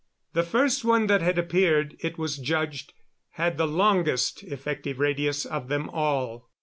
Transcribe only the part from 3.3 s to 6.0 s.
had the longest effective radius of them